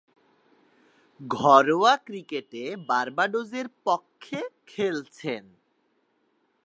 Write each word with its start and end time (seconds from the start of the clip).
ঘরোয়া 1.19 1.93
ক্রিকেটে 2.05 2.63
বার্বাডোসের 2.89 3.67
পক্ষে 3.85 4.39
খেলছেন। 4.67 5.43